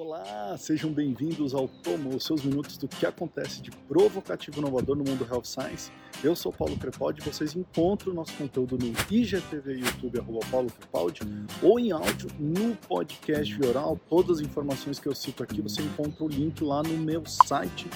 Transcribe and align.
Olá, 0.00 0.56
sejam 0.56 0.92
bem-vindos 0.92 1.52
ao 1.52 1.66
Tomo, 1.66 2.20
seus 2.20 2.44
minutos 2.44 2.78
do 2.78 2.86
que 2.86 3.04
acontece 3.04 3.60
de 3.60 3.72
provocativo 3.72 4.56
e 4.56 4.60
inovador 4.60 4.94
no 4.94 5.02
mundo 5.02 5.26
Health 5.28 5.42
Science. 5.46 5.90
Eu 6.22 6.36
sou 6.36 6.52
Paulo 6.52 6.78
Crepaldi 6.78 7.20
e 7.20 7.24
vocês 7.24 7.56
encontram 7.56 8.12
o 8.12 8.14
nosso 8.14 8.32
conteúdo 8.34 8.78
no 8.78 8.94
IGTV 9.10 9.72
YouTube, 9.72 10.20
arroba 10.20 10.46
Paulo 10.52 10.70
Crepaldi, 10.70 11.22
ou 11.60 11.80
em 11.80 11.90
áudio 11.90 12.30
no 12.38 12.76
podcast 12.76 13.52
Vioral. 13.52 13.98
Todas 14.08 14.38
as 14.38 14.46
informações 14.46 15.00
que 15.00 15.08
eu 15.08 15.14
cito 15.16 15.42
aqui, 15.42 15.60
você 15.60 15.82
encontra 15.82 16.22
o 16.22 16.28
link 16.28 16.62
lá 16.62 16.80
no 16.80 16.96
meu 16.96 17.26
site. 17.26 17.90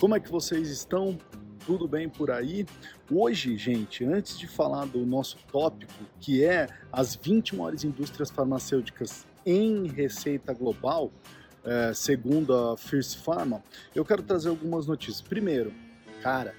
Como 0.00 0.14
é 0.14 0.20
que 0.20 0.30
vocês 0.30 0.70
estão? 0.70 1.18
Tudo 1.66 1.86
bem 1.86 2.08
por 2.08 2.30
aí? 2.30 2.64
Hoje, 3.10 3.58
gente, 3.58 4.06
antes 4.06 4.38
de 4.38 4.48
falar 4.48 4.86
do 4.86 5.04
nosso 5.04 5.36
tópico, 5.52 5.92
que 6.18 6.42
é 6.42 6.66
as 6.90 7.14
20 7.14 7.56
maiores 7.56 7.84
indústrias 7.84 8.30
farmacêuticas 8.30 9.26
em 9.44 9.86
receita 9.86 10.52
global, 10.54 11.12
é, 11.64 11.92
segundo 11.94 12.54
a 12.54 12.76
First 12.76 13.18
Pharma, 13.18 13.62
eu 13.94 14.04
quero 14.04 14.22
trazer 14.22 14.48
algumas 14.48 14.86
notícias. 14.86 15.20
Primeiro, 15.20 15.72
cara, 16.22 16.54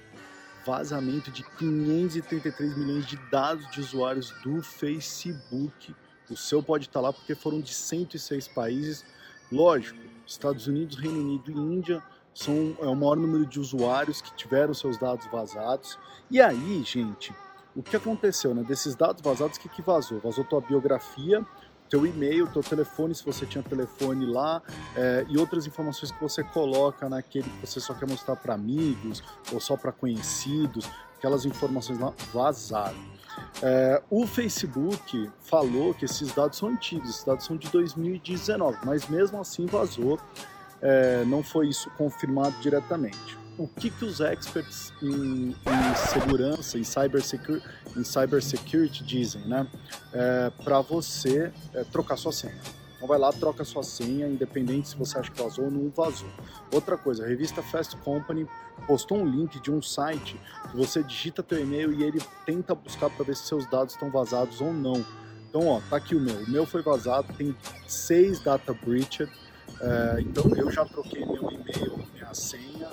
vazamento 0.64 1.30
de 1.30 1.42
533 1.58 2.76
milhões 2.76 3.06
de 3.06 3.16
dados 3.30 3.70
de 3.70 3.80
usuários 3.80 4.30
do 4.42 4.62
Facebook. 4.62 5.94
O 6.30 6.36
seu 6.36 6.62
pode 6.62 6.86
estar 6.86 7.00
lá 7.00 7.12
porque 7.12 7.34
foram 7.34 7.60
de 7.60 7.74
106 7.74 8.48
países. 8.48 9.04
Lógico, 9.52 9.98
Estados 10.26 10.66
Unidos, 10.66 10.96
Reino 10.96 11.20
Unido 11.20 11.50
e 11.50 11.54
Índia 11.54 12.02
são 12.34 12.76
é 12.80 12.86
o 12.86 12.96
maior 12.96 13.16
número 13.16 13.46
de 13.46 13.60
usuários 13.60 14.20
que 14.20 14.34
tiveram 14.34 14.74
seus 14.74 14.98
dados 14.98 15.26
vazados. 15.30 15.98
E 16.30 16.40
aí, 16.40 16.82
gente, 16.84 17.32
o 17.76 17.82
que 17.82 17.96
aconteceu, 17.96 18.54
né? 18.54 18.64
Desses 18.64 18.96
dados 18.96 19.22
vazados, 19.22 19.56
o 19.56 19.60
que, 19.60 19.68
que 19.68 19.82
vazou? 19.82 20.18
Vazou 20.18 20.44
tua 20.44 20.60
biografia, 20.60 21.46
teu 21.88 22.06
e-mail, 22.06 22.46
teu 22.46 22.62
telefone, 22.62 23.14
se 23.14 23.24
você 23.24 23.46
tinha 23.46 23.62
telefone 23.62 24.26
lá, 24.26 24.62
é, 24.96 25.26
e 25.28 25.38
outras 25.38 25.66
informações 25.66 26.10
que 26.10 26.20
você 26.20 26.42
coloca 26.42 27.08
naquele 27.08 27.48
que 27.48 27.66
você 27.66 27.80
só 27.80 27.94
quer 27.94 28.08
mostrar 28.08 28.36
para 28.36 28.54
amigos 28.54 29.22
ou 29.52 29.60
só 29.60 29.76
para 29.76 29.92
conhecidos, 29.92 30.88
aquelas 31.16 31.44
informações 31.44 31.98
lá 31.98 32.12
vazaram. 32.32 32.98
É, 33.62 34.02
o 34.10 34.26
Facebook 34.26 35.30
falou 35.40 35.94
que 35.94 36.04
esses 36.04 36.32
dados 36.32 36.58
são 36.58 36.68
antigos, 36.68 37.10
esses 37.10 37.24
dados 37.24 37.44
são 37.44 37.56
de 37.56 37.68
2019, 37.68 38.78
mas 38.84 39.08
mesmo 39.08 39.40
assim 39.40 39.66
vazou, 39.66 40.18
é, 40.82 41.24
não 41.24 41.42
foi 41.42 41.68
isso 41.68 41.90
confirmado 41.96 42.54
diretamente 42.60 43.43
o 43.56 43.68
que, 43.68 43.90
que 43.90 44.04
os 44.04 44.20
experts 44.20 44.92
em, 45.02 45.50
em 45.50 45.94
segurança, 46.12 46.78
em 46.78 46.84
cybersecurity, 46.84 49.02
em 49.02 49.06
dizem, 49.06 49.46
né? 49.46 49.66
É, 50.12 50.50
para 50.62 50.80
você 50.80 51.52
é, 51.72 51.84
trocar 51.84 52.16
sua 52.16 52.32
senha. 52.32 52.58
Então 52.96 53.08
vai 53.08 53.18
lá, 53.18 53.32
troca 53.32 53.64
sua 53.64 53.82
senha, 53.82 54.26
independente 54.26 54.88
se 54.88 54.96
você 54.96 55.18
acha 55.18 55.30
que 55.30 55.40
vazou 55.40 55.66
ou 55.66 55.70
não 55.70 55.90
vazou. 55.90 56.28
Outra 56.72 56.96
coisa, 56.96 57.24
a 57.24 57.28
revista 57.28 57.62
Fast 57.62 57.96
Company 57.98 58.48
postou 58.86 59.18
um 59.18 59.26
link 59.26 59.60
de 59.60 59.70
um 59.70 59.82
site 59.82 60.40
que 60.70 60.76
você 60.76 61.02
digita 61.02 61.42
teu 61.42 61.60
e-mail 61.60 61.92
e 61.92 62.02
ele 62.02 62.20
tenta 62.46 62.74
buscar 62.74 63.10
para 63.10 63.24
ver 63.24 63.36
se 63.36 63.46
seus 63.46 63.66
dados 63.66 63.94
estão 63.94 64.10
vazados 64.10 64.60
ou 64.60 64.72
não. 64.72 65.04
Então, 65.48 65.68
ó, 65.68 65.80
tá 65.88 65.96
aqui 65.96 66.16
o 66.16 66.20
meu. 66.20 66.34
O 66.34 66.50
meu 66.50 66.66
foi 66.66 66.82
vazado, 66.82 67.32
tem 67.34 67.54
seis 67.86 68.40
data 68.40 68.72
breached. 68.72 69.30
É, 69.80 70.20
então 70.20 70.50
eu 70.56 70.70
já 70.70 70.84
troquei 70.84 71.24
meu 71.24 71.50
e-mail, 71.50 71.98
minha 72.12 72.34
senha, 72.34 72.88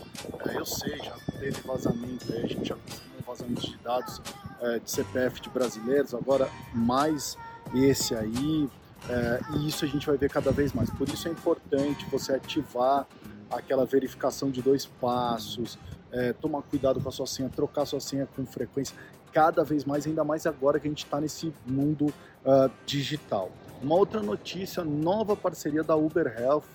é, 0.47 0.57
eu 0.57 0.65
sei, 0.65 0.97
já 0.97 1.15
teve 1.39 1.61
vazamento, 1.61 2.33
a 2.33 2.47
gente 2.47 2.67
já 2.67 2.75
conseguiu 2.75 3.21
vazamento 3.25 3.61
de 3.61 3.77
dados 3.77 4.21
é, 4.61 4.79
de 4.79 4.91
CPF 4.91 5.41
de 5.41 5.49
brasileiros, 5.49 6.13
agora 6.13 6.49
mais 6.73 7.37
esse 7.73 8.15
aí, 8.15 8.69
é, 9.09 9.39
e 9.55 9.67
isso 9.67 9.85
a 9.85 9.87
gente 9.87 10.05
vai 10.05 10.17
ver 10.17 10.29
cada 10.29 10.51
vez 10.51 10.73
mais. 10.73 10.89
Por 10.89 11.07
isso 11.07 11.27
é 11.27 11.31
importante 11.31 12.05
você 12.11 12.33
ativar 12.33 13.07
aquela 13.49 13.85
verificação 13.85 14.49
de 14.49 14.61
dois 14.61 14.85
passos, 14.85 15.77
é, 16.11 16.33
tomar 16.33 16.61
cuidado 16.63 16.99
com 16.99 17.09
a 17.09 17.11
sua 17.11 17.27
senha, 17.27 17.49
trocar 17.49 17.85
sua 17.85 17.99
senha 17.99 18.27
com 18.35 18.45
frequência, 18.45 18.95
cada 19.31 19.63
vez 19.63 19.85
mais, 19.85 20.05
ainda 20.05 20.23
mais 20.23 20.45
agora 20.45 20.79
que 20.79 20.87
a 20.87 20.91
gente 20.91 21.05
está 21.05 21.19
nesse 21.19 21.53
mundo 21.65 22.07
uh, 22.45 22.69
digital. 22.85 23.49
Uma 23.81 23.95
outra 23.95 24.21
notícia, 24.21 24.83
nova 24.83 25.35
parceria 25.35 25.83
da 25.83 25.95
Uber 25.95 26.27
Health, 26.27 26.65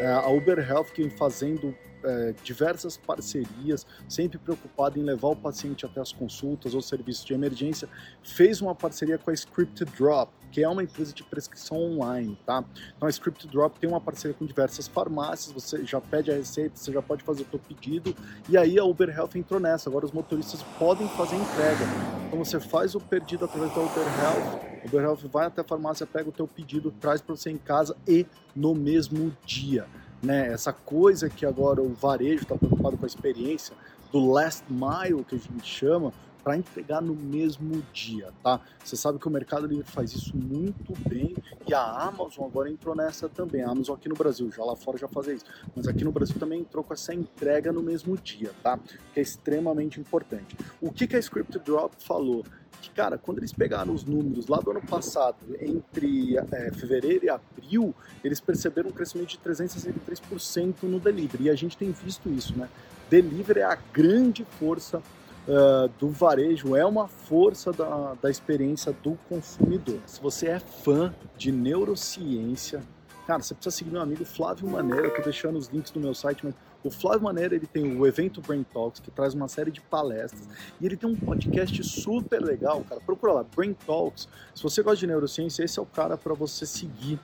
é, 0.00 0.06
a 0.06 0.28
Uber 0.28 0.58
Health 0.58 0.92
que 0.94 1.02
vem 1.02 1.10
fazendo 1.10 1.74
é, 2.04 2.34
diversas 2.42 2.98
parcerias, 2.98 3.86
sempre 4.06 4.38
preocupada 4.38 4.98
em 4.98 5.02
levar 5.02 5.28
o 5.28 5.36
paciente 5.36 5.86
até 5.86 6.00
as 6.00 6.12
consultas 6.12 6.74
ou 6.74 6.82
serviços 6.82 7.24
de 7.24 7.32
emergência, 7.32 7.88
fez 8.22 8.60
uma 8.60 8.74
parceria 8.74 9.16
com 9.16 9.30
a 9.30 9.34
Scripted 9.34 9.90
Drop, 9.92 10.30
que 10.50 10.62
é 10.62 10.68
uma 10.68 10.82
empresa 10.82 11.12
de 11.12 11.22
prescrição 11.22 11.76
online, 11.76 12.38
tá? 12.44 12.64
Então 12.96 13.06
a 13.06 13.10
Script 13.10 13.46
Drop 13.48 13.78
tem 13.78 13.88
uma 13.88 14.00
parceria 14.00 14.36
com 14.36 14.44
diversas 14.44 14.88
farmácias, 14.88 15.52
você 15.52 15.84
já 15.84 16.00
pede 16.00 16.30
a 16.30 16.34
receita, 16.34 16.76
você 16.76 16.92
já 16.92 17.02
pode 17.02 17.22
fazer 17.22 17.42
o 17.42 17.46
seu 17.50 17.58
pedido, 17.58 18.14
e 18.48 18.56
aí 18.56 18.78
a 18.78 18.84
Uber 18.84 19.08
Health 19.08 19.30
entrou 19.36 19.60
nessa, 19.60 19.88
agora 19.88 20.06
os 20.06 20.12
motoristas 20.12 20.62
podem 20.78 21.08
fazer 21.10 21.36
entrega. 21.36 21.84
Então 22.26 22.44
você 22.44 22.60
faz 22.60 22.94
o 22.94 23.00
pedido 23.00 23.44
através 23.44 23.74
da 23.74 23.80
Uber 23.80 24.04
Health, 24.04 24.70
Uber 24.86 25.02
Health 25.02 25.28
vai 25.30 25.46
até 25.46 25.60
a 25.60 25.64
farmácia, 25.64 26.06
pega 26.06 26.28
o 26.28 26.32
teu 26.32 26.46
pedido, 26.46 26.90
traz 27.00 27.20
para 27.20 27.36
você 27.36 27.50
em 27.50 27.58
casa 27.58 27.96
e 28.06 28.26
no 28.54 28.74
mesmo 28.74 29.36
dia. 29.44 29.86
Né? 30.22 30.48
Essa 30.52 30.72
coisa 30.72 31.28
que 31.30 31.46
agora 31.46 31.82
o 31.82 31.94
varejo 31.94 32.42
está 32.42 32.56
preocupado 32.56 32.96
com 32.96 33.04
a 33.04 33.06
experiência 33.06 33.74
do 34.12 34.30
last 34.30 34.64
mile 34.70 35.24
que 35.24 35.36
a 35.36 35.38
gente 35.38 35.66
chama, 35.66 36.12
para 36.42 36.56
entregar 36.56 37.00
no 37.00 37.14
mesmo 37.14 37.82
dia, 37.92 38.32
tá? 38.42 38.60
Você 38.84 38.96
sabe 38.96 39.18
que 39.18 39.28
o 39.28 39.30
Mercado 39.30 39.66
Livre 39.66 39.84
faz 39.84 40.12
isso 40.12 40.36
muito 40.36 40.92
bem 41.08 41.34
e 41.66 41.74
a 41.74 41.82
Amazon 41.82 42.46
agora 42.46 42.70
entrou 42.70 42.94
nessa 42.94 43.28
também. 43.28 43.62
A 43.62 43.70
Amazon 43.70 43.96
aqui 43.96 44.08
no 44.08 44.14
Brasil, 44.14 44.50
já 44.50 44.64
lá 44.64 44.76
fora 44.76 44.98
já 44.98 45.08
fazia 45.08 45.34
isso, 45.34 45.44
mas 45.74 45.86
aqui 45.86 46.04
no 46.04 46.12
Brasil 46.12 46.36
também 46.38 46.60
entrou 46.60 46.82
com 46.82 46.92
essa 46.92 47.14
entrega 47.14 47.72
no 47.72 47.82
mesmo 47.82 48.16
dia, 48.16 48.50
tá? 48.62 48.78
Que 49.12 49.20
é 49.20 49.22
extremamente 49.22 50.00
importante. 50.00 50.56
O 50.80 50.90
que, 50.90 51.06
que 51.06 51.16
a 51.16 51.18
Script 51.18 51.58
Drop 51.58 51.94
falou? 51.98 52.44
que, 52.80 52.90
cara, 52.90 53.18
quando 53.18 53.38
eles 53.38 53.52
pegaram 53.52 53.92
os 53.92 54.04
números 54.04 54.46
lá 54.46 54.58
do 54.58 54.70
ano 54.70 54.80
passado, 54.80 55.36
entre 55.60 56.36
é, 56.38 56.72
fevereiro 56.72 57.26
e 57.26 57.28
abril, 57.28 57.94
eles 58.24 58.40
perceberam 58.40 58.88
um 58.88 58.92
crescimento 58.92 59.28
de 59.28 59.38
363% 59.38 60.84
no 60.84 60.98
delivery. 60.98 61.44
E 61.44 61.50
a 61.50 61.54
gente 61.54 61.76
tem 61.76 61.92
visto 61.92 62.28
isso, 62.30 62.56
né? 62.56 62.68
Delivery 63.10 63.60
é 63.60 63.64
a 63.64 63.78
grande 63.92 64.44
força 64.58 65.02
uh, 65.50 65.88
do 65.98 66.08
varejo 66.08 66.76
é 66.76 66.86
uma 66.86 67.08
força 67.08 67.72
da, 67.72 68.14
da 68.22 68.30
experiência 68.30 68.92
do 68.92 69.18
consumidor. 69.28 69.98
Se 70.06 70.20
você 70.20 70.48
é 70.48 70.60
fã 70.60 71.12
de 71.36 71.50
neurociência, 71.50 72.80
cara, 73.26 73.42
você 73.42 73.54
precisa 73.54 73.76
seguir 73.76 73.90
meu 73.90 74.00
amigo 74.00 74.24
Flávio 74.24 74.68
Maneira, 74.68 75.08
eu 75.08 75.14
tô 75.14 75.22
deixando 75.22 75.58
os 75.58 75.68
links 75.68 75.92
no 75.92 76.00
meu 76.00 76.14
site, 76.14 76.44
mas 76.44 76.54
o 76.82 76.90
Flávio 76.90 77.22
Maneira 77.22 77.54
ele 77.54 77.66
tem 77.66 77.96
o 77.96 78.06
evento 78.06 78.40
Brain 78.40 78.62
Talks, 78.62 79.00
que 79.00 79.10
traz 79.10 79.34
uma 79.34 79.48
série 79.48 79.70
de 79.70 79.80
palestras, 79.80 80.48
e 80.80 80.86
ele 80.86 80.96
tem 80.96 81.10
um 81.10 81.16
podcast 81.16 81.82
super 81.84 82.40
legal, 82.40 82.82
cara. 82.88 83.00
Procura 83.00 83.32
lá, 83.32 83.44
Brain 83.44 83.74
Talks. 83.86 84.28
Se 84.54 84.62
você 84.62 84.82
gosta 84.82 84.98
de 84.98 85.06
neurociência, 85.06 85.62
esse 85.64 85.78
é 85.78 85.82
o 85.82 85.86
cara 85.86 86.16
para 86.16 86.32
você 86.32 86.64
seguir, 86.64 87.18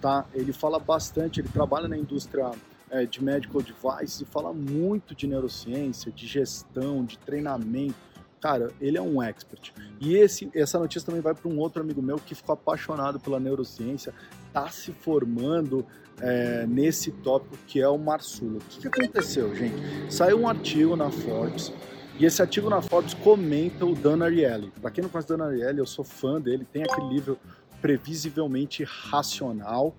tá? 0.00 0.24
Ele 0.32 0.52
fala 0.52 0.78
bastante, 0.78 1.40
ele 1.40 1.48
trabalha 1.48 1.88
na 1.88 1.98
indústria 1.98 2.52
é, 2.90 3.06
de 3.06 3.22
medical 3.22 3.62
devices 3.62 4.20
e 4.20 4.24
fala 4.24 4.52
muito 4.52 5.14
de 5.14 5.26
neurociência, 5.26 6.10
de 6.10 6.26
gestão, 6.26 7.04
de 7.04 7.18
treinamento. 7.18 7.94
Cara, 8.40 8.70
ele 8.80 8.96
é 8.96 9.02
um 9.02 9.22
expert. 9.22 9.72
E 10.00 10.16
esse, 10.16 10.50
essa 10.54 10.78
notícia 10.78 11.06
também 11.06 11.20
vai 11.20 11.34
para 11.34 11.48
um 11.48 11.58
outro 11.58 11.82
amigo 11.82 12.00
meu 12.00 12.18
que 12.18 12.34
ficou 12.34 12.54
apaixonado 12.54 13.20
pela 13.20 13.38
neurociência, 13.38 14.14
está 14.48 14.68
se 14.70 14.92
formando 14.92 15.86
é, 16.20 16.66
nesse 16.66 17.10
tópico 17.10 17.56
que 17.66 17.80
é 17.80 17.88
o 17.88 17.98
Marsulo. 17.98 18.58
O 18.58 18.60
que, 18.60 18.80
que 18.80 18.88
aconteceu, 18.88 19.54
gente? 19.54 20.12
Saiu 20.12 20.40
um 20.40 20.48
artigo 20.48 20.96
na 20.96 21.10
Forbes 21.10 21.72
e 22.18 22.24
esse 22.24 22.42
artigo 22.42 22.68
na 22.68 22.82
Forbes 22.82 23.14
comenta 23.14 23.84
o 23.86 23.94
Dan 23.94 24.22
Ariely. 24.24 24.72
Para 24.80 24.90
quem 24.90 25.02
não 25.02 25.10
conhece 25.10 25.32
o 25.32 25.36
Dan 25.36 25.44
Ariely, 25.44 25.78
eu 25.78 25.86
sou 25.86 26.04
fã 26.04 26.40
dele, 26.40 26.66
tem 26.70 26.82
aquele 26.82 27.08
livro 27.08 27.38
Previsivelmente 27.80 28.84
Racional 28.84 29.94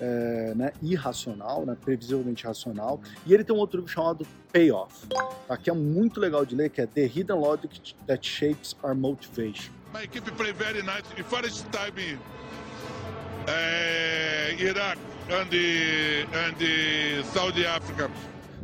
é, 0.00 0.52
né, 0.54 0.72
irracional, 0.82 1.64
né, 1.64 1.76
previsivelmente 1.80 2.46
racional. 2.46 3.00
E 3.26 3.34
ele 3.34 3.44
tem 3.44 3.54
um 3.54 3.58
outro 3.58 3.78
livro 3.78 3.92
chamado 3.92 4.26
Payoff, 4.52 5.06
tá, 5.46 5.56
que 5.56 5.70
é 5.70 5.72
muito 5.72 6.20
legal 6.20 6.44
de 6.44 6.54
ler, 6.54 6.70
que 6.70 6.80
é 6.80 6.86
The 6.86 7.04
Hidden 7.04 7.38
Logic 7.38 7.94
That 8.06 8.26
Shapes 8.26 8.76
Our 8.82 8.94
Motivation. 8.94 9.72
My 9.94 10.02
equipe 10.02 10.30
play 10.32 10.52
very 10.52 10.82
nice. 10.82 11.04
First 11.28 11.66
time 11.70 12.18
uh, 13.46 14.62
Iraq 14.62 14.98
and 15.30 15.48
the, 15.50 16.26
and 16.34 16.54
the 16.58 17.22
Saudi 17.32 17.64
Africa. 17.64 18.10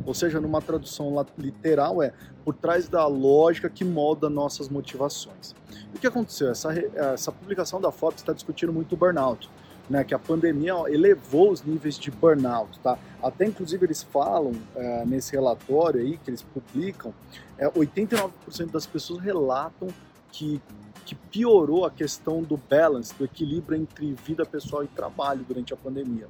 Ou 0.05 0.13
seja, 0.13 0.39
numa 0.39 0.61
tradução 0.61 1.13
literal 1.37 2.03
é 2.03 2.11
por 2.43 2.53
trás 2.55 2.89
da 2.89 3.07
lógica 3.07 3.69
que 3.69 3.85
molda 3.85 4.29
nossas 4.29 4.67
motivações. 4.67 5.55
o 5.95 5.99
que 5.99 6.07
aconteceu? 6.07 6.49
Essa, 6.49 6.73
essa 7.13 7.31
publicação 7.31 7.79
da 7.79 7.91
Forbes 7.91 8.21
está 8.21 8.33
discutindo 8.33 8.73
muito 8.73 8.93
o 8.93 8.97
burnout 8.97 9.49
né, 9.89 10.03
que 10.03 10.13
a 10.13 10.19
pandemia 10.19 10.73
elevou 10.87 11.51
os 11.51 11.61
níveis 11.63 11.97
de 11.97 12.09
burnout, 12.09 12.79
tá? 12.79 12.97
Até 13.21 13.45
inclusive 13.45 13.85
eles 13.85 14.01
falam 14.03 14.53
é, 14.75 15.05
nesse 15.05 15.33
relatório 15.33 15.99
aí 15.99 16.17
que 16.17 16.29
eles 16.29 16.41
publicam, 16.41 17.13
é, 17.57 17.67
89% 17.69 18.31
das 18.71 18.85
pessoas 18.85 19.21
relatam 19.21 19.89
que 20.31 20.61
que 21.05 21.15
piorou 21.15 21.85
a 21.85 21.91
questão 21.91 22.41
do 22.41 22.57
balance, 22.57 23.13
do 23.13 23.25
equilíbrio 23.25 23.79
entre 23.79 24.13
vida 24.13 24.45
pessoal 24.45 24.83
e 24.83 24.87
trabalho 24.87 25.43
durante 25.47 25.73
a 25.73 25.77
pandemia. 25.77 26.27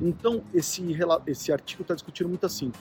Então, 0.00 0.42
esse, 0.52 0.82
esse 1.26 1.52
artigo 1.52 1.82
está 1.82 1.94
discutindo 1.94 2.28
muito 2.28 2.46
assim, 2.46 2.72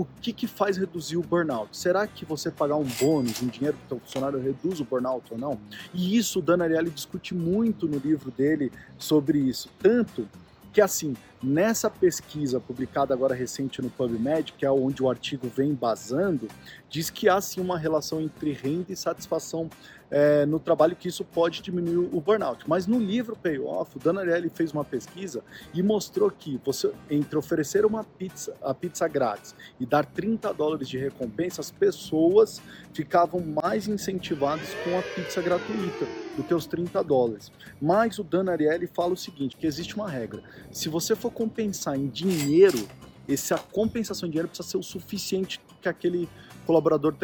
o 0.00 0.06
que, 0.20 0.32
que 0.32 0.46
faz 0.46 0.76
reduzir 0.76 1.16
o 1.16 1.22
burnout? 1.22 1.76
Será 1.76 2.06
que 2.06 2.24
você 2.24 2.50
pagar 2.50 2.76
um 2.76 2.84
bônus, 2.84 3.40
um 3.42 3.46
dinheiro 3.46 3.76
para 3.88 3.96
o 3.96 4.00
funcionário 4.00 4.38
reduz 4.38 4.80
o 4.80 4.84
burnout 4.84 5.32
ou 5.32 5.38
não? 5.38 5.58
E 5.94 6.16
isso 6.16 6.38
o 6.40 6.42
Dan 6.42 6.62
Ariely 6.62 6.90
discute 6.90 7.34
muito 7.34 7.88
no 7.88 7.98
livro 7.98 8.30
dele 8.30 8.70
sobre 8.98 9.38
isso. 9.38 9.70
Tanto 9.78 10.28
que 10.76 10.80
assim, 10.82 11.16
nessa 11.42 11.88
pesquisa 11.88 12.60
publicada 12.60 13.14
agora 13.14 13.34
recente 13.34 13.80
no 13.80 13.88
PubMed, 13.88 14.52
que 14.52 14.66
é 14.66 14.70
onde 14.70 15.02
o 15.02 15.08
artigo 15.08 15.48
vem 15.48 15.70
embasando, 15.70 16.48
diz 16.90 17.08
que 17.08 17.30
há 17.30 17.40
sim 17.40 17.62
uma 17.62 17.78
relação 17.78 18.20
entre 18.20 18.52
renda 18.52 18.92
e 18.92 18.96
satisfação 18.96 19.70
é, 20.10 20.46
no 20.46 20.58
trabalho 20.58 20.94
que 20.94 21.08
isso 21.08 21.24
pode 21.24 21.62
diminuir 21.62 22.08
o 22.12 22.20
burnout. 22.20 22.68
Mas 22.68 22.86
no 22.86 22.98
livro 22.98 23.36
Payoff, 23.36 23.96
o 23.96 24.18
Ariely 24.18 24.50
fez 24.50 24.72
uma 24.72 24.84
pesquisa 24.84 25.42
e 25.74 25.82
mostrou 25.82 26.30
que 26.30 26.60
você 26.64 26.92
entre 27.10 27.36
oferecer 27.36 27.84
uma 27.84 28.04
pizza, 28.04 28.56
a 28.62 28.72
pizza 28.72 29.06
grátis 29.08 29.54
e 29.80 29.86
dar 29.86 30.04
30 30.04 30.52
dólares 30.54 30.88
de 30.88 30.98
recompensa, 30.98 31.60
as 31.60 31.70
pessoas 31.70 32.60
ficavam 32.92 33.40
mais 33.40 33.88
incentivadas 33.88 34.68
com 34.84 34.98
a 34.98 35.02
pizza 35.02 35.42
gratuita 35.42 36.06
do 36.36 36.42
que 36.42 36.54
os 36.54 36.66
30 36.66 37.02
dólares. 37.02 37.50
Mas 37.80 38.18
o 38.18 38.24
Dan 38.24 38.50
Ariely 38.50 38.86
fala 38.86 39.12
o 39.12 39.16
seguinte, 39.16 39.56
que 39.56 39.66
existe 39.66 39.96
uma 39.96 40.08
regra. 40.08 40.42
Se 40.70 40.88
você 40.88 41.16
for 41.16 41.30
compensar 41.30 41.96
em 41.96 42.06
dinheiro, 42.06 42.86
essa 43.28 43.58
compensação 43.58 44.28
em 44.28 44.30
dinheiro 44.30 44.48
precisa 44.48 44.68
ser 44.68 44.76
o 44.76 44.82
suficiente 44.82 45.60
que 45.80 45.88
aquele 45.88 46.28
colaborador 46.66 47.14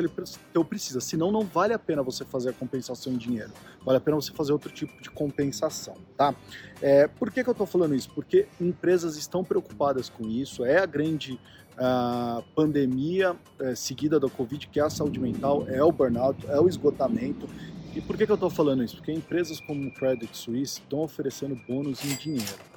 teu 0.53 0.65
precisa. 0.65 1.01
Senão, 1.01 1.33
não 1.33 1.43
vale 1.43 1.75
a 1.75 1.79
pena 1.79 2.03
você 2.03 2.25
fazer 2.25 2.51
a 2.51 2.53
compensação 2.53 3.13
em 3.13 3.17
dinheiro. 3.17 3.51
Vale 3.85 3.99
a 3.99 4.01
pena 4.01 4.17
você 4.17 4.33
fazer 4.33 4.53
outro 4.53 4.71
tipo 4.71 5.03
de 5.03 5.11
compensação, 5.11 5.97
tá? 6.17 6.35
É, 6.81 7.07
por 7.09 7.31
que, 7.31 7.43
que 7.43 7.51
eu 7.51 7.53
estou 7.53 7.67
falando 7.67 7.95
isso? 7.95 8.11
Porque 8.15 8.47
empresas 8.61 9.17
estão 9.17 9.43
preocupadas 9.43 10.09
com 10.09 10.29
isso. 10.29 10.65
É 10.65 10.79
a 10.79 10.87
grande 10.87 11.39
uh, 11.73 12.43
pandemia 12.55 13.33
uh, 13.33 13.77
seguida 13.77 14.19
da 14.19 14.29
Covid, 14.29 14.69
que 14.69 14.81
é 14.81 14.83
a 14.83 14.91
saúde 14.91 15.19
mental, 15.19 15.67
é 15.69 15.83
o 15.83 15.91
burnout, 15.91 16.47
é 16.49 16.59
o 16.61 16.69
esgotamento. 16.69 17.49
E 17.95 18.01
por 18.01 18.17
que, 18.17 18.25
que 18.25 18.33
eu 18.33 18.37
estou 18.37 18.49
falando 18.49 18.83
isso? 18.83 18.97
Porque 18.97 19.13
empresas 19.13 19.61
como 19.61 19.91
Credit 19.93 20.35
Suisse 20.37 20.81
estão 20.81 21.01
oferecendo 21.01 21.55
bônus 21.69 22.03
em 22.05 22.17
dinheiro. 22.17 22.72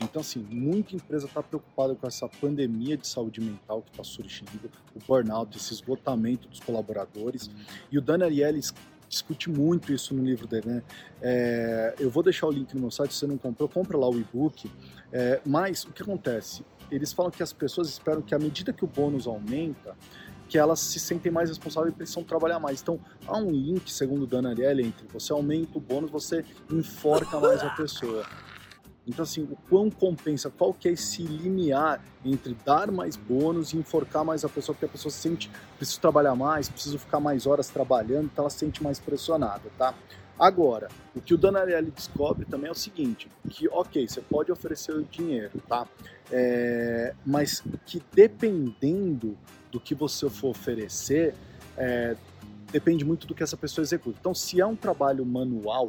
Então, 0.00 0.20
assim, 0.20 0.46
muita 0.50 0.94
empresa 0.94 1.26
está 1.26 1.42
preocupada 1.42 1.94
com 1.94 2.06
essa 2.06 2.28
pandemia 2.28 2.96
de 2.96 3.06
saúde 3.06 3.40
mental 3.40 3.82
que 3.82 3.90
está 3.90 4.04
surgindo, 4.04 4.70
o 4.94 4.98
burnout, 5.06 5.56
esse 5.56 5.72
esgotamento 5.72 6.48
dos 6.48 6.60
colaboradores. 6.60 7.50
E 7.90 7.96
o 7.96 8.02
Dan 8.02 8.24
Ariely 8.24 8.60
discute 9.08 9.48
muito 9.48 9.92
isso 9.92 10.14
no 10.14 10.22
livro 10.22 10.46
dele, 10.46 10.68
né? 10.68 10.82
É, 11.22 11.94
eu 11.98 12.10
vou 12.10 12.22
deixar 12.22 12.46
o 12.46 12.50
link 12.50 12.74
no 12.74 12.80
meu 12.80 12.90
site, 12.90 13.14
se 13.14 13.20
você 13.20 13.26
não 13.26 13.38
comprou, 13.38 13.68
compra 13.68 13.96
lá 13.96 14.08
o 14.08 14.18
e-book. 14.18 14.70
É, 15.12 15.40
mas 15.46 15.84
o 15.84 15.92
que 15.92 16.02
acontece? 16.02 16.64
Eles 16.90 17.12
falam 17.12 17.30
que 17.30 17.42
as 17.42 17.52
pessoas 17.52 17.88
esperam 17.88 18.20
que 18.20 18.34
à 18.34 18.38
medida 18.38 18.72
que 18.72 18.84
o 18.84 18.86
bônus 18.86 19.26
aumenta, 19.26 19.96
que 20.48 20.58
elas 20.58 20.78
se 20.78 21.00
sentem 21.00 21.32
mais 21.32 21.48
responsáveis 21.48 21.92
e 21.92 21.96
precisam 21.96 22.22
trabalhar 22.22 22.60
mais. 22.60 22.80
Então, 22.80 23.00
há 23.26 23.36
um 23.36 23.50
link, 23.50 23.90
segundo 23.90 24.22
o 24.22 24.26
Dan 24.26 24.48
Ariely, 24.48 24.84
entre 24.84 25.06
você 25.08 25.32
aumenta 25.32 25.78
o 25.78 25.80
bônus, 25.80 26.10
você 26.10 26.44
enforca 26.70 27.40
mais 27.40 27.62
a 27.62 27.70
pessoa. 27.70 28.24
Então, 29.06 29.22
assim, 29.22 29.42
o 29.44 29.56
quão 29.68 29.88
compensa, 29.88 30.50
qual 30.50 30.74
que 30.74 30.88
é 30.88 30.92
esse 30.92 31.22
limiar 31.22 32.02
entre 32.24 32.56
dar 32.64 32.90
mais 32.90 33.16
bônus 33.16 33.72
e 33.72 33.76
enforcar 33.76 34.24
mais 34.24 34.44
a 34.44 34.48
pessoa, 34.48 34.74
porque 34.74 34.86
a 34.86 34.88
pessoa 34.88 35.12
se 35.12 35.18
sente, 35.18 35.50
preciso 35.76 36.00
trabalhar 36.00 36.34
mais, 36.34 36.68
preciso 36.68 36.98
ficar 36.98 37.20
mais 37.20 37.46
horas 37.46 37.68
trabalhando, 37.68 38.24
então 38.26 38.42
ela 38.42 38.50
se 38.50 38.58
sente 38.58 38.82
mais 38.82 38.98
pressionada, 38.98 39.70
tá? 39.78 39.94
Agora, 40.38 40.88
o 41.14 41.20
que 41.20 41.32
o 41.32 41.38
Danarielli 41.38 41.90
descobre 41.90 42.44
também 42.44 42.68
é 42.68 42.72
o 42.72 42.74
seguinte, 42.74 43.28
que, 43.48 43.68
ok, 43.68 44.06
você 44.06 44.20
pode 44.20 44.50
oferecer 44.50 44.92
o 44.92 45.04
dinheiro, 45.04 45.62
tá? 45.68 45.86
É, 46.30 47.14
mas 47.24 47.62
que 47.86 48.02
dependendo 48.12 49.38
do 49.70 49.80
que 49.80 49.94
você 49.94 50.28
for 50.28 50.48
oferecer, 50.48 51.34
é, 51.76 52.16
depende 52.70 53.04
muito 53.04 53.26
do 53.26 53.34
que 53.34 53.42
essa 53.42 53.56
pessoa 53.56 53.82
executa. 53.82 54.18
Então, 54.20 54.34
se 54.34 54.60
é 54.60 54.66
um 54.66 54.76
trabalho 54.76 55.24
manual, 55.24 55.88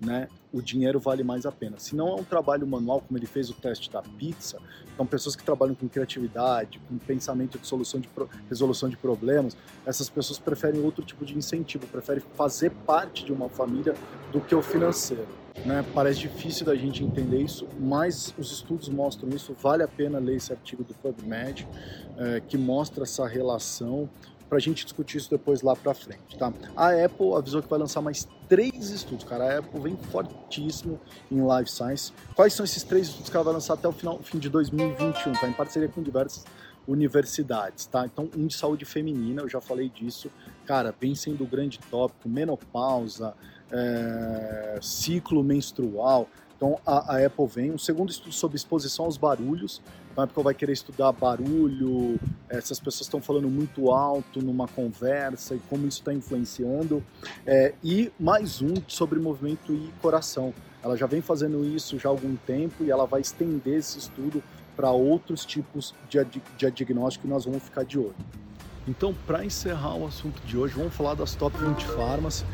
né, 0.00 0.28
o 0.52 0.60
dinheiro 0.60 1.00
vale 1.00 1.24
mais 1.24 1.46
a 1.46 1.52
pena. 1.52 1.78
Se 1.78 1.96
não 1.96 2.08
é 2.08 2.14
um 2.14 2.24
trabalho 2.24 2.66
manual, 2.66 3.00
como 3.00 3.18
ele 3.18 3.26
fez 3.26 3.48
o 3.48 3.54
teste 3.54 3.90
da 3.90 4.02
pizza, 4.02 4.58
então 4.92 5.06
pessoas 5.06 5.34
que 5.34 5.42
trabalham 5.42 5.74
com 5.74 5.88
criatividade, 5.88 6.80
com 6.88 6.98
pensamento 6.98 7.58
de 7.58 7.66
solução 7.66 7.98
de 7.98 8.08
resolução 8.48 8.88
de 8.88 8.96
problemas, 8.96 9.56
essas 9.86 10.08
pessoas 10.08 10.38
preferem 10.38 10.80
outro 10.82 11.04
tipo 11.04 11.24
de 11.24 11.36
incentivo, 11.36 11.86
preferem 11.86 12.22
fazer 12.34 12.70
parte 12.70 13.24
de 13.24 13.32
uma 13.32 13.48
família 13.48 13.94
do 14.30 14.40
que 14.40 14.54
o 14.54 14.62
financeiro. 14.62 15.42
Né? 15.66 15.84
Parece 15.94 16.20
difícil 16.20 16.64
da 16.66 16.74
gente 16.74 17.04
entender 17.04 17.40
isso, 17.40 17.68
mas 17.78 18.34
os 18.38 18.52
estudos 18.52 18.88
mostram 18.88 19.28
isso. 19.30 19.54
Vale 19.60 19.82
a 19.82 19.88
pena 19.88 20.18
ler 20.18 20.36
esse 20.36 20.52
artigo 20.52 20.82
do 20.82 20.94
PubMed, 20.94 21.68
é, 22.16 22.40
que 22.40 22.56
mostra 22.56 23.04
essa 23.04 23.26
relação 23.26 24.08
para 24.52 24.58
a 24.58 24.60
gente 24.60 24.84
discutir 24.84 25.16
isso 25.16 25.30
depois 25.30 25.62
lá 25.62 25.74
para 25.74 25.94
frente, 25.94 26.36
tá? 26.36 26.52
A 26.76 26.90
Apple 26.90 27.32
avisou 27.34 27.62
que 27.62 27.70
vai 27.70 27.78
lançar 27.78 28.02
mais 28.02 28.28
três 28.50 28.90
estudos, 28.90 29.24
cara. 29.24 29.44
A 29.44 29.58
Apple 29.60 29.80
vem 29.80 29.96
fortíssimo 29.96 31.00
em 31.30 31.36
Life 31.36 31.70
Science. 31.70 32.12
Quais 32.34 32.52
são 32.52 32.62
esses 32.62 32.82
três 32.82 33.08
estudos 33.08 33.30
que 33.30 33.36
ela 33.36 33.44
vai 33.44 33.54
lançar 33.54 33.72
até 33.72 33.88
o 33.88 33.92
final, 33.92 34.18
fim 34.22 34.38
de 34.38 34.50
2021, 34.50 35.32
tá? 35.32 35.48
Em 35.48 35.54
parceria 35.54 35.88
com 35.88 36.02
diversas 36.02 36.44
universidades, 36.86 37.86
tá? 37.86 38.04
Então, 38.04 38.28
um 38.36 38.46
de 38.46 38.54
saúde 38.54 38.84
feminina, 38.84 39.40
eu 39.40 39.48
já 39.48 39.58
falei 39.58 39.88
disso, 39.88 40.30
cara, 40.66 40.94
vem 41.00 41.14
sendo 41.14 41.44
o 41.44 41.46
grande 41.46 41.78
tópico, 41.90 42.28
menopausa, 42.28 43.32
é, 43.70 44.78
ciclo 44.82 45.42
menstrual. 45.42 46.28
Então, 46.58 46.78
a, 46.84 47.16
a 47.16 47.26
Apple 47.26 47.46
vem. 47.46 47.70
Um 47.70 47.78
segundo 47.78 48.10
estudo 48.10 48.34
sobre 48.34 48.58
exposição 48.58 49.06
aos 49.06 49.16
barulhos, 49.16 49.80
então 50.18 50.42
vai 50.42 50.54
querer 50.54 50.72
estudar 50.72 51.12
barulho, 51.12 52.18
essas 52.48 52.78
pessoas 52.78 53.02
estão 53.02 53.20
falando 53.20 53.48
muito 53.48 53.90
alto 53.90 54.42
numa 54.42 54.68
conversa 54.68 55.54
e 55.54 55.58
como 55.70 55.86
isso 55.86 56.00
está 56.00 56.12
influenciando. 56.12 57.02
É, 57.46 57.74
e 57.82 58.12
mais 58.18 58.60
um 58.60 58.74
sobre 58.86 59.18
movimento 59.18 59.72
e 59.72 59.90
coração. 60.00 60.52
Ela 60.82 60.96
já 60.96 61.06
vem 61.06 61.20
fazendo 61.20 61.64
isso 61.64 61.98
já 61.98 62.08
há 62.08 62.12
algum 62.12 62.36
tempo 62.36 62.84
e 62.84 62.90
ela 62.90 63.06
vai 63.06 63.20
estender 63.20 63.78
esse 63.78 63.98
estudo 63.98 64.42
para 64.76 64.90
outros 64.90 65.44
tipos 65.44 65.94
de, 66.08 66.22
de 66.24 66.70
diagnóstico 66.70 67.26
que 67.26 67.32
nós 67.32 67.44
vamos 67.44 67.62
ficar 67.62 67.84
de 67.84 67.98
olho. 67.98 68.14
Então, 68.86 69.14
para 69.26 69.44
encerrar 69.44 69.94
o 69.94 70.06
assunto 70.06 70.42
de 70.44 70.58
hoje, 70.58 70.74
vamos 70.74 70.94
falar 70.94 71.14
das 71.14 71.34
top 71.34 71.56
20 71.56 71.86
farmas 71.86 72.44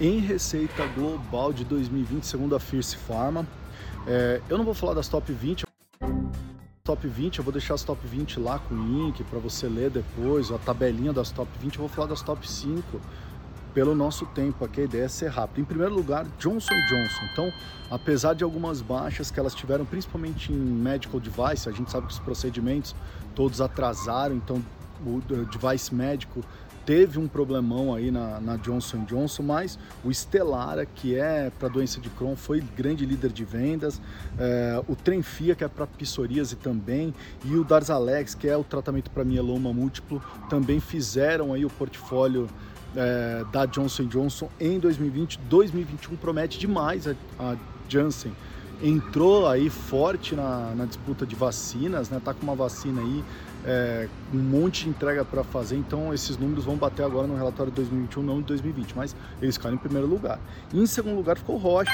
em 0.00 0.18
receita 0.18 0.86
global 0.88 1.52
de 1.52 1.64
2020, 1.64 2.24
segundo 2.24 2.56
a 2.56 2.60
Fierce 2.60 2.96
Pharma. 2.96 3.46
É, 4.06 4.40
eu 4.48 4.56
não 4.56 4.64
vou 4.64 4.74
falar 4.74 4.94
das 4.94 5.08
top 5.08 5.30
20, 5.30 5.64
top 6.86 7.08
20, 7.08 7.38
eu 7.38 7.44
vou 7.44 7.50
deixar 7.50 7.72
as 7.72 7.82
top 7.82 8.06
20 8.06 8.38
lá 8.38 8.58
com 8.58 8.74
o 8.74 8.76
link 8.76 9.24
para 9.24 9.38
você 9.38 9.66
ler 9.66 9.88
depois, 9.88 10.52
a 10.52 10.58
tabelinha 10.58 11.14
das 11.14 11.30
top 11.30 11.50
20, 11.58 11.76
eu 11.76 11.80
vou 11.80 11.88
falar 11.88 12.08
das 12.08 12.20
top 12.20 12.46
5 12.46 13.00
pelo 13.72 13.94
nosso 13.94 14.26
tempo 14.26 14.66
aqui, 14.66 14.82
a 14.82 14.84
ideia 14.84 15.04
é 15.04 15.08
ser 15.08 15.28
rápido. 15.28 15.62
Em 15.62 15.64
primeiro 15.64 15.94
lugar, 15.94 16.26
Johnson 16.38 16.74
Johnson. 16.86 17.24
Então, 17.32 17.50
apesar 17.90 18.34
de 18.34 18.44
algumas 18.44 18.82
baixas 18.82 19.30
que 19.30 19.40
elas 19.40 19.54
tiveram, 19.54 19.86
principalmente 19.86 20.52
em 20.52 20.56
medical 20.56 21.18
device, 21.18 21.70
a 21.70 21.72
gente 21.72 21.90
sabe 21.90 22.06
que 22.06 22.12
os 22.12 22.18
procedimentos 22.18 22.94
todos 23.34 23.62
atrasaram, 23.62 24.36
então 24.36 24.62
o 25.06 25.22
device 25.46 25.94
médico 25.94 26.44
teve 26.84 27.18
um 27.18 27.26
problemão 27.26 27.94
aí 27.94 28.10
na, 28.10 28.40
na 28.40 28.56
Johnson 28.56 29.04
Johnson, 29.04 29.42
mas 29.42 29.78
o 30.04 30.10
Estelara, 30.10 30.84
que 30.86 31.14
é 31.16 31.50
para 31.58 31.68
doença 31.68 32.00
de 32.00 32.10
Crohn, 32.10 32.36
foi 32.36 32.60
grande 32.76 33.06
líder 33.06 33.32
de 33.32 33.44
vendas, 33.44 34.00
é, 34.38 34.82
o 34.86 34.94
Trenfia, 34.94 35.54
que 35.54 35.64
é 35.64 35.68
para 35.68 35.86
psoríase 35.86 36.56
também, 36.56 37.14
e 37.44 37.54
o 37.54 37.64
Darzalex, 37.64 38.34
que 38.34 38.48
é 38.48 38.56
o 38.56 38.64
tratamento 38.64 39.10
para 39.10 39.24
mieloma 39.24 39.72
múltiplo, 39.72 40.22
também 40.48 40.80
fizeram 40.80 41.52
aí 41.52 41.64
o 41.64 41.70
portfólio 41.70 42.48
é, 42.96 43.44
da 43.52 43.66
Johnson 43.66 44.04
Johnson 44.04 44.48
em 44.60 44.78
2020. 44.78 45.38
2021 45.48 46.16
promete 46.16 46.58
demais 46.58 47.08
a, 47.08 47.14
a 47.38 47.56
Janssen 47.88 48.32
entrou 48.82 49.46
aí 49.46 49.70
forte 49.70 50.34
na, 50.34 50.74
na 50.74 50.84
disputa 50.84 51.26
de 51.26 51.34
vacinas, 51.34 52.10
né? 52.10 52.20
Tá 52.24 52.34
com 52.34 52.42
uma 52.42 52.54
vacina 52.54 53.00
aí, 53.00 53.24
é, 53.64 54.08
um 54.32 54.38
monte 54.38 54.84
de 54.84 54.90
entrega 54.90 55.24
para 55.24 55.42
fazer, 55.42 55.76
então 55.76 56.12
esses 56.12 56.36
números 56.36 56.64
vão 56.64 56.76
bater 56.76 57.04
agora 57.04 57.26
no 57.26 57.36
relatório 57.36 57.72
de 57.72 57.76
2021, 57.76 58.22
não 58.22 58.40
de 58.40 58.48
2020, 58.48 58.94
mas 58.96 59.16
eles 59.40 59.56
ficaram 59.56 59.74
em 59.74 59.78
primeiro 59.78 60.06
lugar. 60.06 60.38
E 60.72 60.80
em 60.80 60.86
segundo 60.86 61.16
lugar 61.16 61.36
ficou 61.36 61.56
o 61.56 61.58
Roche, 61.58 61.90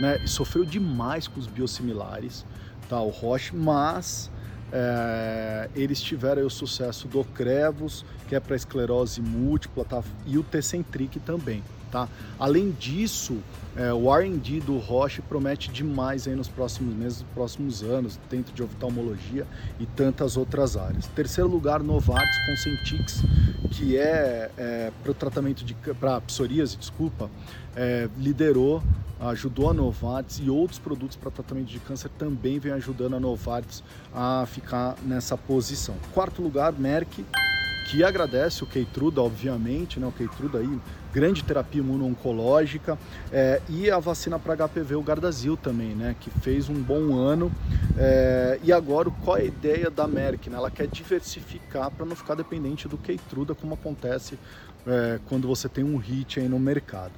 né? 0.00 0.18
Sofreu 0.26 0.64
demais 0.64 1.28
com 1.28 1.38
os 1.38 1.46
biosimilares, 1.46 2.44
tá? 2.88 3.00
O 3.00 3.10
Roche, 3.10 3.54
mas 3.54 4.30
é, 4.72 5.68
eles 5.74 6.00
tiveram 6.00 6.46
o 6.46 6.50
sucesso 6.50 7.08
do 7.08 7.24
Crevos, 7.24 8.04
que 8.28 8.34
é 8.34 8.40
para 8.40 8.54
esclerose 8.54 9.20
múltipla, 9.20 9.84
tá? 9.84 10.02
e 10.26 10.38
o 10.38 10.42
Tecentriq 10.42 11.18
também. 11.20 11.62
Tá? 11.90 12.08
Além 12.38 12.70
disso, 12.70 13.38
é, 13.76 13.92
o 13.92 14.14
R&D 14.14 14.60
do 14.60 14.78
Roche 14.78 15.22
promete 15.22 15.70
demais 15.70 16.26
aí 16.26 16.34
nos 16.34 16.48
próximos 16.48 16.94
meses, 16.94 17.20
nos 17.20 17.30
próximos 17.32 17.82
anos, 17.82 18.18
dentro 18.28 18.52
de 18.52 18.62
oftalmologia 18.62 19.46
e 19.78 19.86
tantas 19.86 20.36
outras 20.36 20.76
áreas. 20.76 21.06
Terceiro 21.08 21.48
lugar, 21.48 21.82
Novartis 21.82 22.36
com 22.46 22.56
Centix, 22.56 23.22
que 23.70 23.96
é, 23.96 24.50
é 24.56 24.92
para 25.02 25.12
o 25.12 25.14
tratamento 25.14 25.64
de 25.64 25.74
para 25.98 26.20
psoríase, 26.20 26.76
desculpa, 26.76 27.30
é, 27.76 28.08
liderou, 28.18 28.82
ajudou 29.20 29.70
a 29.70 29.74
Novartis 29.74 30.40
e 30.42 30.50
outros 30.50 30.78
produtos 30.78 31.16
para 31.16 31.30
tratamento 31.30 31.66
de 31.66 31.78
câncer 31.78 32.10
também 32.18 32.58
vem 32.58 32.72
ajudando 32.72 33.16
a 33.16 33.20
Novartis 33.20 33.82
a 34.14 34.46
ficar 34.46 34.96
nessa 35.02 35.36
posição. 35.36 35.94
Quarto 36.12 36.42
lugar, 36.42 36.72
Merck 36.72 37.24
que 37.90 38.04
agradece 38.04 38.62
o 38.62 38.66
Keytruda, 38.68 39.20
obviamente, 39.20 39.98
né? 39.98 40.06
o 40.06 40.12
Keytruda 40.12 40.58
aí, 40.58 40.78
grande 41.12 41.42
terapia 41.42 41.80
imuno-oncológica, 41.80 42.96
é, 43.32 43.60
e 43.68 43.90
a 43.90 43.98
vacina 43.98 44.38
para 44.38 44.54
HPV, 44.68 44.94
o 44.94 45.02
Gardasil 45.02 45.56
também, 45.56 45.88
né? 45.88 46.14
que 46.20 46.30
fez 46.30 46.68
um 46.68 46.80
bom 46.80 47.16
ano. 47.16 47.50
É, 47.98 48.60
e 48.62 48.72
agora, 48.72 49.10
qual 49.24 49.38
é 49.38 49.40
a 49.40 49.44
ideia 49.44 49.90
da 49.90 50.06
Merck? 50.06 50.48
Né? 50.48 50.56
Ela 50.56 50.70
quer 50.70 50.86
diversificar 50.86 51.90
para 51.90 52.06
não 52.06 52.14
ficar 52.14 52.36
dependente 52.36 52.86
do 52.86 52.96
Keytruda, 52.96 53.56
como 53.56 53.74
acontece 53.74 54.38
é, 54.86 55.18
quando 55.28 55.48
você 55.48 55.68
tem 55.68 55.82
um 55.82 55.96
hit 55.96 56.38
aí 56.38 56.48
no 56.48 56.60
mercado. 56.60 57.12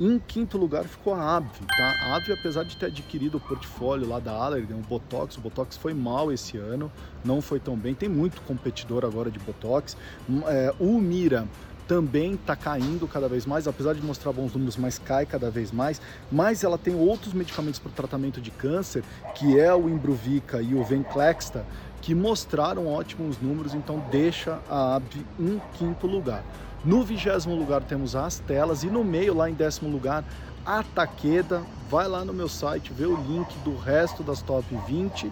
Em 0.00 0.16
quinto 0.16 0.56
lugar 0.56 0.84
ficou 0.84 1.12
a 1.12 1.36
Abvi, 1.36 1.66
tá? 1.76 1.96
A 2.02 2.16
Abvi, 2.16 2.32
apesar 2.32 2.62
de 2.62 2.76
ter 2.76 2.86
adquirido 2.86 3.38
o 3.38 3.40
portfólio 3.40 4.08
lá 4.08 4.20
da 4.20 4.30
Allergan, 4.30 4.76
o 4.76 4.88
Botox, 4.88 5.36
o 5.36 5.40
Botox 5.40 5.76
foi 5.76 5.92
mal 5.92 6.30
esse 6.30 6.56
ano, 6.56 6.90
não 7.24 7.42
foi 7.42 7.58
tão 7.58 7.76
bem, 7.76 7.94
tem 7.94 8.08
muito 8.08 8.40
competidor 8.42 9.04
agora 9.04 9.28
de 9.28 9.40
Botox. 9.40 9.96
Hum, 10.30 10.42
é, 10.46 10.72
o 10.78 11.00
Mira 11.00 11.48
também 11.88 12.34
está 12.34 12.54
caindo 12.54 13.08
cada 13.08 13.28
vez 13.28 13.44
mais, 13.44 13.66
apesar 13.66 13.92
de 13.92 14.00
mostrar 14.00 14.30
bons 14.30 14.52
números, 14.52 14.76
mas 14.76 15.00
cai 15.00 15.26
cada 15.26 15.50
vez 15.50 15.72
mais. 15.72 16.00
Mas 16.30 16.62
ela 16.62 16.78
tem 16.78 16.94
outros 16.94 17.32
medicamentos 17.32 17.80
para 17.80 17.90
tratamento 17.90 18.40
de 18.40 18.52
câncer, 18.52 19.02
que 19.34 19.58
é 19.58 19.74
o 19.74 19.88
Imbruvica 19.88 20.62
e 20.62 20.76
o 20.76 20.84
Venclexta, 20.84 21.66
que 22.00 22.14
mostraram 22.14 22.86
ótimos 22.86 23.40
números, 23.40 23.74
então 23.74 24.00
deixa 24.12 24.60
a 24.70 24.94
Abvi 24.94 25.26
em 25.40 25.60
quinto 25.74 26.06
lugar. 26.06 26.44
No 26.88 27.02
vigésimo 27.02 27.54
lugar 27.54 27.82
temos 27.82 28.16
as 28.16 28.38
telas 28.38 28.82
e 28.82 28.86
no 28.86 29.04
meio, 29.04 29.34
lá 29.34 29.50
em 29.50 29.52
décimo 29.52 29.90
lugar, 29.90 30.24
a 30.64 30.82
Taqueda. 30.82 31.62
Vai 31.90 32.08
lá 32.08 32.24
no 32.24 32.32
meu 32.32 32.48
site, 32.48 32.94
vê 32.94 33.04
o 33.04 33.14
link 33.14 33.54
do 33.58 33.76
resto 33.76 34.22
das 34.22 34.40
top 34.40 34.64
20. 34.86 35.30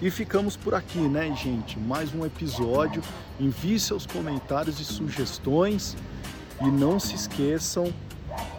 E 0.00 0.10
ficamos 0.12 0.56
por 0.56 0.76
aqui, 0.76 1.00
né, 1.00 1.34
gente? 1.34 1.76
Mais 1.76 2.14
um 2.14 2.24
episódio. 2.24 3.02
Envie 3.40 3.80
seus 3.80 4.06
comentários 4.06 4.78
e 4.78 4.84
sugestões. 4.84 5.96
E 6.60 6.66
não 6.66 7.00
se 7.00 7.16
esqueçam, 7.16 7.92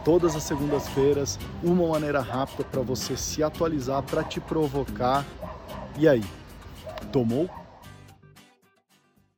todas 0.03 0.35
as 0.35 0.43
segundas-feiras, 0.43 1.39
uma 1.63 1.87
maneira 1.87 2.19
rápida 2.19 2.65
para 2.65 2.81
você 2.81 3.15
se 3.15 3.41
atualizar, 3.41 4.03
para 4.03 4.21
te 4.21 4.41
provocar. 4.41 5.25
E 5.97 6.09
aí, 6.09 6.25
tomou? 7.09 7.49